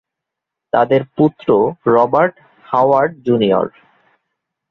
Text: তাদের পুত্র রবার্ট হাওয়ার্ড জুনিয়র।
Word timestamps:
তাদের 0.73 1.01
পুত্র 1.17 1.47
রবার্ট 1.87 2.35
হাওয়ার্ড 2.65 3.11
জুনিয়র। 3.25 3.67